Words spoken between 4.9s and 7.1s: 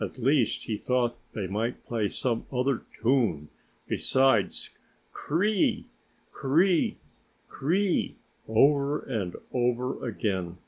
cr r r i! cr r r i!